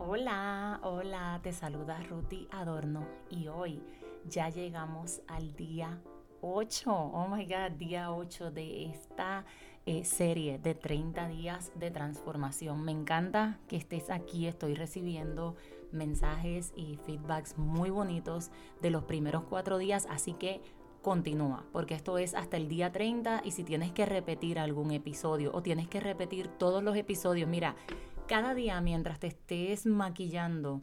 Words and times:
Hola, 0.00 0.78
hola, 0.84 1.40
te 1.42 1.52
saluda 1.52 2.00
Ruti 2.04 2.46
Adorno 2.52 3.04
y 3.30 3.48
hoy 3.48 3.82
ya 4.28 4.48
llegamos 4.48 5.22
al 5.26 5.56
día 5.56 6.00
8, 6.40 6.88
oh 6.88 7.26
my 7.26 7.44
god, 7.44 7.72
día 7.76 8.12
8 8.12 8.52
de 8.52 8.84
esta 8.86 9.44
eh, 9.86 10.04
serie 10.04 10.60
de 10.60 10.76
30 10.76 11.26
días 11.26 11.72
de 11.74 11.90
transformación. 11.90 12.84
Me 12.84 12.92
encanta 12.92 13.58
que 13.66 13.76
estés 13.76 14.08
aquí, 14.08 14.46
estoy 14.46 14.76
recibiendo 14.76 15.56
mensajes 15.90 16.72
y 16.76 16.96
feedbacks 17.04 17.58
muy 17.58 17.90
bonitos 17.90 18.52
de 18.80 18.90
los 18.90 19.02
primeros 19.02 19.42
cuatro 19.50 19.78
días, 19.78 20.06
así 20.08 20.32
que 20.32 20.62
continúa, 21.02 21.64
porque 21.72 21.94
esto 21.94 22.18
es 22.18 22.34
hasta 22.34 22.56
el 22.56 22.68
día 22.68 22.92
30 22.92 23.42
y 23.44 23.50
si 23.50 23.64
tienes 23.64 23.90
que 23.90 24.06
repetir 24.06 24.60
algún 24.60 24.92
episodio 24.92 25.50
o 25.52 25.60
tienes 25.60 25.88
que 25.88 25.98
repetir 25.98 26.46
todos 26.46 26.84
los 26.84 26.96
episodios, 26.96 27.48
mira, 27.48 27.74
cada 28.28 28.54
día 28.54 28.80
mientras 28.82 29.18
te 29.18 29.26
estés 29.26 29.86
maquillando, 29.86 30.82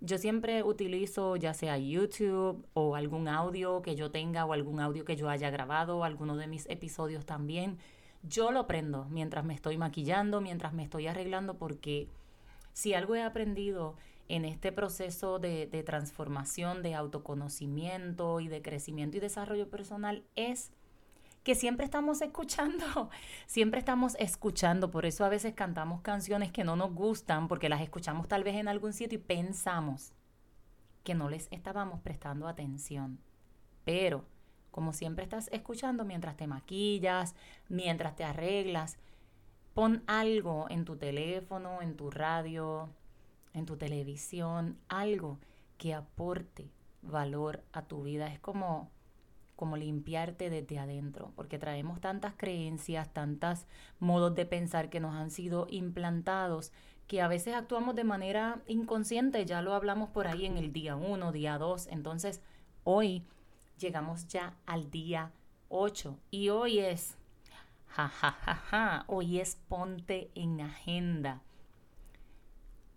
yo 0.00 0.16
siempre 0.16 0.62
utilizo 0.62 1.34
ya 1.36 1.52
sea 1.52 1.76
YouTube 1.76 2.64
o 2.72 2.94
algún 2.94 3.26
audio 3.26 3.82
que 3.82 3.96
yo 3.96 4.10
tenga 4.10 4.44
o 4.44 4.52
algún 4.52 4.80
audio 4.80 5.04
que 5.04 5.16
yo 5.16 5.28
haya 5.28 5.50
grabado, 5.50 6.04
alguno 6.04 6.36
de 6.36 6.46
mis 6.46 6.68
episodios 6.70 7.26
también. 7.26 7.78
Yo 8.22 8.52
lo 8.52 8.66
prendo 8.66 9.06
mientras 9.10 9.44
me 9.44 9.54
estoy 9.54 9.76
maquillando, 9.76 10.40
mientras 10.40 10.72
me 10.72 10.84
estoy 10.84 11.08
arreglando, 11.08 11.58
porque 11.58 12.08
si 12.72 12.94
algo 12.94 13.16
he 13.16 13.22
aprendido 13.22 13.96
en 14.28 14.44
este 14.44 14.70
proceso 14.70 15.38
de, 15.40 15.66
de 15.66 15.82
transformación, 15.82 16.82
de 16.82 16.94
autoconocimiento 16.94 18.40
y 18.40 18.48
de 18.48 18.62
crecimiento 18.62 19.16
y 19.16 19.20
desarrollo 19.20 19.68
personal 19.68 20.22
es 20.36 20.70
que 21.44 21.54
siempre 21.54 21.84
estamos 21.84 22.22
escuchando, 22.22 23.10
siempre 23.46 23.78
estamos 23.78 24.16
escuchando, 24.18 24.90
por 24.90 25.06
eso 25.06 25.24
a 25.24 25.28
veces 25.28 25.54
cantamos 25.54 26.00
canciones 26.00 26.50
que 26.50 26.64
no 26.64 26.74
nos 26.74 26.92
gustan, 26.92 27.46
porque 27.48 27.68
las 27.68 27.82
escuchamos 27.82 28.26
tal 28.26 28.42
vez 28.42 28.56
en 28.56 28.66
algún 28.66 28.94
sitio 28.94 29.18
y 29.18 29.22
pensamos 29.22 30.12
que 31.04 31.14
no 31.14 31.28
les 31.28 31.48
estábamos 31.52 32.00
prestando 32.00 32.48
atención. 32.48 33.20
Pero, 33.84 34.24
como 34.70 34.94
siempre 34.94 35.22
estás 35.22 35.48
escuchando 35.52 36.06
mientras 36.06 36.36
te 36.36 36.46
maquillas, 36.46 37.36
mientras 37.68 38.16
te 38.16 38.24
arreglas, 38.24 38.96
pon 39.74 40.02
algo 40.06 40.66
en 40.70 40.86
tu 40.86 40.96
teléfono, 40.96 41.82
en 41.82 41.94
tu 41.94 42.10
radio, 42.10 42.88
en 43.52 43.66
tu 43.66 43.76
televisión, 43.76 44.78
algo 44.88 45.38
que 45.76 45.92
aporte 45.92 46.70
valor 47.02 47.62
a 47.72 47.82
tu 47.82 48.02
vida. 48.02 48.28
Es 48.28 48.40
como 48.40 48.90
como 49.56 49.76
limpiarte 49.76 50.50
desde 50.50 50.78
adentro, 50.78 51.32
porque 51.36 51.58
traemos 51.58 52.00
tantas 52.00 52.34
creencias, 52.36 53.12
tantos 53.12 53.66
modos 53.98 54.34
de 54.34 54.46
pensar 54.46 54.90
que 54.90 55.00
nos 55.00 55.14
han 55.14 55.30
sido 55.30 55.66
implantados, 55.70 56.72
que 57.06 57.20
a 57.20 57.28
veces 57.28 57.54
actuamos 57.54 57.94
de 57.94 58.04
manera 58.04 58.62
inconsciente, 58.66 59.44
ya 59.44 59.62
lo 59.62 59.74
hablamos 59.74 60.10
por 60.10 60.26
ahí 60.26 60.46
en 60.46 60.56
el 60.56 60.72
día 60.72 60.96
1, 60.96 61.32
día 61.32 61.58
2, 61.58 61.88
entonces 61.88 62.40
hoy 62.82 63.24
llegamos 63.78 64.26
ya 64.28 64.56
al 64.66 64.90
día 64.90 65.32
8 65.68 66.18
y 66.30 66.48
hoy 66.48 66.78
es, 66.78 67.16
ja, 67.88 68.08
ja, 68.08 68.32
ja, 68.32 68.54
ja, 68.54 69.04
hoy 69.06 69.40
es 69.40 69.56
ponte 69.68 70.30
en 70.34 70.60
agenda. 70.60 71.42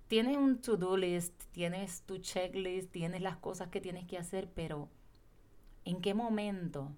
Tienes 0.07 0.37
un 0.37 0.61
to-do 0.61 0.95
list, 0.95 1.33
tienes 1.51 2.01
tu 2.03 2.19
checklist, 2.19 2.91
tienes 2.91 3.21
las 3.21 3.35
cosas 3.37 3.67
que 3.67 3.81
tienes 3.81 4.05
que 4.05 4.17
hacer, 4.17 4.49
pero 4.55 4.87
¿En 5.87 6.01
qué 6.01 6.13
momento 6.13 6.91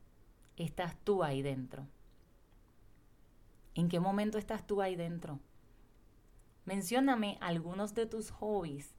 estás 0.58 0.98
tú 1.04 1.22
ahí 1.24 1.44
dentro? 1.44 1.86
¿En 3.76 3.88
qué 3.88 4.00
momento 4.00 4.40
estás 4.40 4.66
tú 4.66 4.82
ahí 4.82 4.96
dentro? 4.96 5.40
Mencióname 6.66 7.38
algunos 7.40 7.94
de 7.94 8.08
tus 8.08 8.32
hobbies 8.32 8.96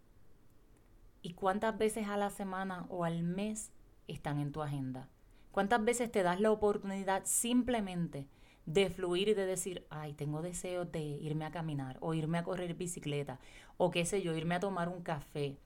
y 1.23 1.33
cuántas 1.33 1.77
veces 1.77 2.07
a 2.07 2.17
la 2.17 2.31
semana 2.31 2.87
o 2.89 3.03
al 3.03 3.25
mes 3.25 3.73
están 4.07 4.39
en 4.39 4.53
tu 4.53 4.63
agenda. 4.63 5.09
¿Cuántas 5.51 5.85
veces 5.85 6.13
te 6.13 6.23
das 6.23 6.39
la 6.39 6.53
oportunidad 6.53 7.23
simplemente 7.25 8.29
de 8.67 8.91
fluir 8.91 9.31
y 9.31 9.35
de 9.35 9.45
decir, 9.45 9.89
ay, 9.91 10.13
tengo 10.13 10.41
deseo 10.41 10.85
de 10.85 11.01
irme 11.01 11.47
a 11.47 11.51
caminar 11.51 11.99
o 12.01 12.15
irme 12.15 12.39
a 12.39 12.45
correr 12.45 12.75
bicicleta 12.75 13.41
o 13.77 13.91
qué 13.91 14.07
sé 14.07 14.23
yo, 14.23 14.37
irme 14.37 14.55
a 14.55 14.61
tomar 14.61 14.89
un 14.89 15.03
café? 15.03 15.59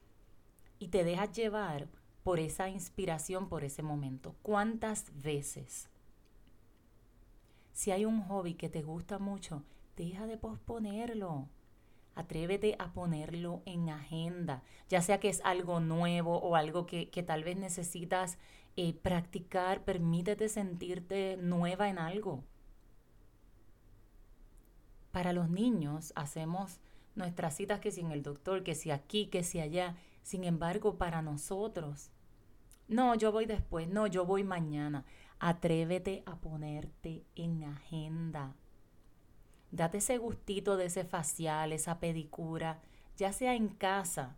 Y 0.79 0.89
te 0.89 1.05
dejas 1.05 1.31
llevar 1.33 1.89
por 2.25 2.41
esa 2.41 2.69
inspiración, 2.69 3.49
por 3.49 3.63
ese 3.63 3.83
momento. 3.83 4.35
¿Cuántas 4.43 5.13
veces? 5.23 5.89
Si 7.73 7.91
hay 7.91 8.05
un 8.05 8.23
hobby 8.23 8.55
que 8.55 8.69
te 8.69 8.83
gusta 8.83 9.19
mucho, 9.19 9.63
deja 9.97 10.27
de 10.27 10.39
posponerlo. 10.39 11.49
Atrévete 12.17 12.77
a 12.79 12.93
ponerlo 12.93 13.63
en 13.67 13.91
agenda, 13.91 14.63
ya 14.89 15.03
sea 15.03 15.21
que 15.21 15.29
es 15.29 15.41
algo 15.45 15.81
nuevo 15.81 16.39
o 16.39 16.57
algo 16.57 16.87
que, 16.87 17.07
tal 17.27 17.45
vez 17.45 17.57
necesitas 17.57 18.39
eh, 18.77 18.95
practicar, 18.95 19.85
permítete 19.85 20.49
sentirte 20.49 21.37
nueva 21.37 21.89
en 21.89 21.99
algo. 21.99 22.45
Para 25.11 25.33
los 25.33 25.51
niños 25.51 26.13
hacemos 26.17 26.81
nuestras 27.17 27.57
citas 27.57 27.81
que 27.81 27.91
si 27.91 28.01
en 28.01 28.13
el 28.13 28.23
doctor, 28.23 28.63
que 28.63 28.75
si 28.75 28.91
aquí, 28.91 29.27
que 29.27 29.43
si 29.43 29.61
allá. 29.61 29.97
Sin 30.25 30.43
embargo, 30.43 30.99
para 30.99 31.23
nosotros 31.23 32.11
no, 32.89 33.15
yo 33.15 33.33
voy 33.33 33.47
después. 33.47 33.89
No, 33.89 34.07
yo 34.07 34.27
voy 34.27 34.45
mañana. 34.45 35.05
Atrévete 35.39 36.23
a 36.27 36.37
ponerte 36.37 37.25
en 37.35 37.65
agenda. 37.65 38.55
Date 39.71 39.99
ese 39.99 40.19
gustito 40.19 40.77
de 40.77 40.87
ese 40.87 41.05
facial, 41.05 41.73
esa 41.73 41.99
pedicura, 41.99 42.81
ya 43.17 43.33
sea 43.33 43.55
en 43.55 43.69
casa 43.69 44.37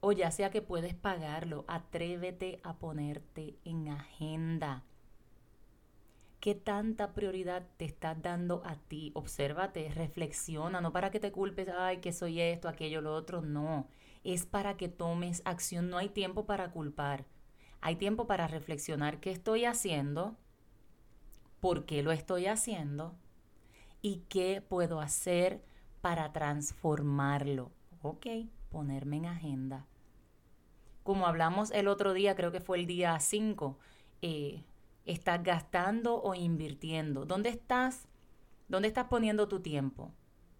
o 0.00 0.12
ya 0.12 0.30
sea 0.30 0.50
que 0.50 0.60
puedes 0.60 0.94
pagarlo. 0.94 1.64
Atrévete 1.68 2.60
a 2.62 2.74
ponerte 2.74 3.56
en 3.64 3.88
agenda. 3.88 4.82
¿Qué 6.40 6.56
tanta 6.56 7.14
prioridad 7.14 7.64
te 7.76 7.84
estás 7.84 8.20
dando 8.20 8.62
a 8.66 8.74
ti? 8.74 9.12
Obsérvate, 9.14 9.88
reflexiona, 9.94 10.80
no 10.80 10.92
para 10.92 11.12
que 11.12 11.20
te 11.20 11.30
culpes, 11.30 11.68
ay, 11.68 11.98
que 11.98 12.12
soy 12.12 12.40
esto, 12.40 12.68
aquello, 12.68 13.00
lo 13.00 13.14
otro, 13.14 13.42
no. 13.42 13.86
Es 14.24 14.46
para 14.46 14.76
que 14.76 14.88
tomes 14.88 15.42
acción, 15.44 15.90
no 15.90 15.98
hay 15.98 16.08
tiempo 16.08 16.46
para 16.46 16.70
culpar. 16.70 17.26
Hay 17.80 17.96
tiempo 17.96 18.26
para 18.26 18.46
reflexionar 18.46 19.18
qué 19.18 19.32
estoy 19.32 19.64
haciendo, 19.64 20.36
por 21.60 21.84
qué 21.84 22.02
lo 22.02 22.12
estoy 22.12 22.46
haciendo 22.46 23.16
y 24.00 24.24
qué 24.28 24.60
puedo 24.60 25.00
hacer 25.00 25.64
para 26.00 26.32
transformarlo. 26.32 27.72
Ok, 28.02 28.26
ponerme 28.70 29.16
en 29.16 29.26
agenda. 29.26 29.86
Como 31.02 31.26
hablamos 31.26 31.72
el 31.72 31.88
otro 31.88 32.12
día, 32.12 32.36
creo 32.36 32.52
que 32.52 32.60
fue 32.60 32.78
el 32.78 32.86
día 32.86 33.18
5, 33.18 33.78
eh, 34.22 34.64
¿estás 35.04 35.42
gastando 35.42 36.22
o 36.22 36.34
invirtiendo? 36.34 37.24
¿Dónde 37.24 37.48
estás? 37.48 38.06
¿Dónde 38.68 38.88
estás 38.88 39.06
poniendo 39.06 39.48
tu 39.48 39.60
tiempo? 39.60 40.12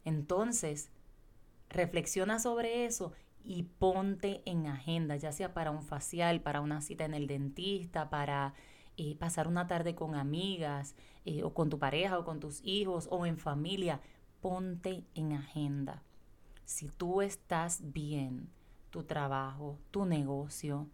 Entonces, 0.05 0.91
reflexiona 1.69 2.41
sobre 2.41 2.85
eso 2.85 3.13
y 3.45 3.65
ponte 3.65 4.43
en 4.45 4.67
agenda, 4.67 5.17
ya 5.17 5.33
sea 5.33 5.55
para 5.55 5.71
un 5.71 5.83
facial, 5.83 6.41
para 6.41 6.61
una 6.61 6.81
cita 6.81 7.05
en 7.05 7.15
el 7.15 7.27
dentista, 7.27 8.11
para 8.11 8.55
eh, 8.97 9.17
pasar 9.17 9.49
una 9.49 9.67
tarde 9.67 9.95
con 9.95 10.15
amigas 10.15 10.95
eh, 11.25 11.43
o 11.43 11.55
con 11.55 11.71
tu 11.71 11.79
pareja 11.79 12.19
o 12.19 12.25
con 12.25 12.41
tus 12.41 12.61
hijos 12.65 13.09
o 13.11 13.27
en 13.27 13.39
familia. 13.39 14.01
Ponte 14.41 15.05
en 15.15 15.33
agenda. 15.33 16.03
Si 16.65 16.89
tú 16.89 17.23
estás 17.23 17.93
bien, 17.93 18.51
tu 18.91 19.05
trabajo, 19.05 19.79
tu 19.91 20.05
negocio, 20.05 20.89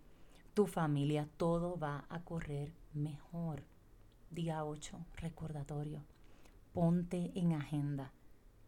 tu 0.55 0.67
familia, 0.67 1.29
todo 1.37 1.79
va 1.79 2.05
a 2.09 2.23
correr 2.25 2.73
mejor. 2.93 3.65
Día 4.31 4.65
8, 4.65 4.99
recordatorio. 5.17 6.05
Ponte 6.73 7.33
en 7.35 7.53
agenda 7.53 8.13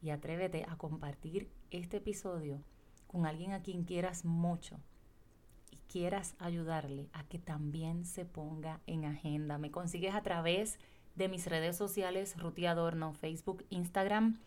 y 0.03 0.11
atrévete 0.11 0.65
a 0.69 0.77
compartir 0.77 1.51
este 1.71 1.99
episodio 1.99 2.63
con 3.11 3.27
alguien 3.27 3.53
a 3.53 3.61
quien 3.61 3.83
quieras 3.83 4.25
mucho 4.25 4.79
y 5.73 5.79
quieras 5.91 6.37
ayudarle 6.39 7.09
a 7.13 7.25
que 7.25 7.41
también 7.41 8.05
se 8.05 8.25
ponga 8.25 8.79
en 8.87 9.05
agenda. 9.05 9.59
Me 9.59 9.73
consigues 9.73 10.15
a 10.15 10.23
través 10.23 10.79
de 11.17 11.29
mis 11.29 11.47
redes 11.47 11.77
sociales, 11.77 12.39
Ruti 12.39 12.67
Adorno, 12.67 13.13
Facebook, 13.15 13.65
Instagram 13.71 14.39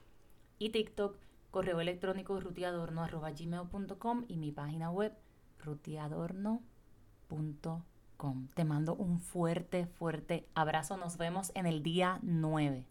y 0.59 0.69
TikTok, 0.69 1.17
correo 1.51 1.81
electrónico 1.81 2.39
rutiadorno.gmail.com 2.39 4.25
y 4.29 4.37
mi 4.37 4.53
página 4.53 4.89
web 4.89 5.11
rutiadorno.com. 5.59 8.47
Te 8.53 8.63
mando 8.63 8.95
un 8.95 9.19
fuerte, 9.19 9.87
fuerte 9.87 10.47
abrazo. 10.55 10.95
Nos 10.95 11.17
vemos 11.17 11.51
en 11.55 11.65
el 11.65 11.83
día 11.83 12.19
9. 12.21 12.85